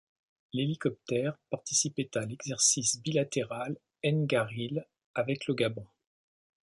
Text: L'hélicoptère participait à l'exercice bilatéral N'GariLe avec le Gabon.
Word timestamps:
L'hélicoptère 0.53 1.37
participait 1.51 2.09
à 2.15 2.21
l'exercice 2.25 2.99
bilatéral 3.03 3.77
N'GariLe 4.03 4.87
avec 5.13 5.45
le 5.45 5.53
Gabon. 5.53 5.85